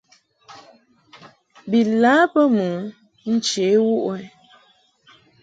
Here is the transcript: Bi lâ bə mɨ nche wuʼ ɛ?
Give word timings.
Bi 1.69 1.79
lâ 2.01 2.15
bə 2.33 2.41
mɨ 2.55 2.67
nche 3.31 3.65
wuʼ 3.87 4.05
ɛ? 4.15 4.17